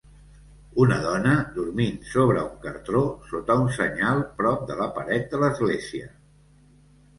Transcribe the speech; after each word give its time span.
una 0.85 0.95
dona 1.03 1.33
dormint 1.57 1.99
sobre 2.13 2.39
un 2.47 2.57
cartró 2.65 3.03
sota 3.33 3.59
una 3.67 3.77
senyal 3.77 4.25
prop 4.41 4.67
de 4.73 4.81
la 4.83 4.91
pared 4.99 5.31
de 5.37 5.45
l'església 5.45 6.13